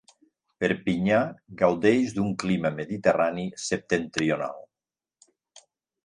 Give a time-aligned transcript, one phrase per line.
[0.63, 1.17] Perpinyà
[1.59, 4.57] gaudeix d'un clima mediterrani septentrional.